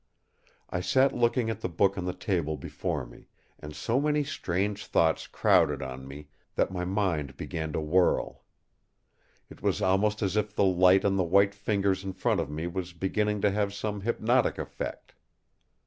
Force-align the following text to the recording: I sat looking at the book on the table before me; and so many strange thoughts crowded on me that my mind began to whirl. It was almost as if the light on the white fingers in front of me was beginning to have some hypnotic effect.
I 0.71 0.81
sat 0.81 1.13
looking 1.15 1.51
at 1.51 1.61
the 1.61 1.69
book 1.69 1.95
on 1.95 2.05
the 2.05 2.13
table 2.13 2.57
before 2.57 3.05
me; 3.05 3.27
and 3.59 3.75
so 3.75 4.01
many 4.01 4.23
strange 4.23 4.87
thoughts 4.87 5.27
crowded 5.27 5.83
on 5.83 6.07
me 6.07 6.29
that 6.55 6.71
my 6.71 6.85
mind 6.85 7.37
began 7.37 7.71
to 7.73 7.79
whirl. 7.79 8.43
It 9.47 9.61
was 9.61 9.79
almost 9.79 10.23
as 10.23 10.35
if 10.35 10.55
the 10.55 10.63
light 10.65 11.05
on 11.05 11.17
the 11.17 11.23
white 11.23 11.53
fingers 11.53 12.03
in 12.03 12.13
front 12.13 12.39
of 12.41 12.49
me 12.49 12.65
was 12.65 12.93
beginning 12.93 13.41
to 13.41 13.51
have 13.51 13.75
some 13.75 14.01
hypnotic 14.01 14.57
effect. 14.57 15.13